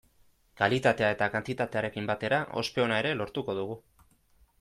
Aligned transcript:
Kalitatea 0.59 1.09
eta 1.15 1.27
kantitatearekin 1.35 2.09
batera 2.11 2.39
ospe 2.63 2.85
ona 2.87 2.97
ere 3.03 3.13
lortuko 3.21 3.57
dugu. 3.61 3.77